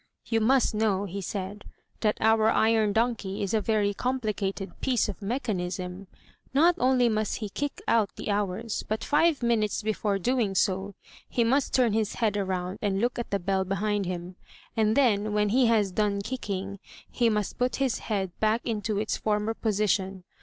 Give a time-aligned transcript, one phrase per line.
[0.25, 1.63] "You must know,'' he said,
[1.99, 6.07] *'that our iron donkey is a very complicated piece of mechanism.
[6.55, 10.95] Not only must he kick out the hours, but five minutes before doing so
[11.29, 14.37] he must turn his head around and look at the bell behind him;
[14.75, 16.79] and then, when he has done kicking,
[17.11, 20.23] he must put his head back into its former position.